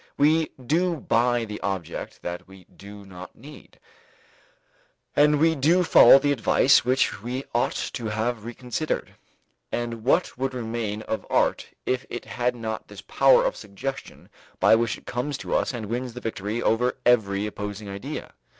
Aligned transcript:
We 0.17 0.49
do 0.59 0.95
buy 0.95 1.45
the 1.45 1.59
object 1.61 2.23
that 2.23 2.47
we 2.47 2.63
do 2.63 3.05
not 3.05 3.35
need, 3.35 3.79
and 5.15 5.39
we 5.39 5.53
do 5.53 5.83
follow 5.83 6.17
the 6.17 6.31
advice 6.31 6.83
which 6.83 7.21
we 7.21 7.43
ought 7.53 7.75
to 7.93 8.07
have 8.07 8.43
reconsidered. 8.43 9.13
And 9.71 10.03
what 10.03 10.39
would 10.39 10.55
remain 10.55 11.03
of 11.03 11.27
art 11.29 11.67
if 11.85 12.07
it 12.09 12.25
had 12.25 12.55
not 12.55 12.87
this 12.87 13.01
power 13.01 13.45
of 13.45 13.55
suggestion 13.55 14.29
by 14.59 14.73
which 14.73 14.97
it 14.97 15.05
comes 15.05 15.37
to 15.37 15.53
us 15.53 15.71
and 15.71 15.85
wins 15.85 16.13
the 16.15 16.19
victory 16.19 16.63
over 16.63 16.97
every 17.05 17.45
opposing 17.45 17.87
idea? 17.87 18.33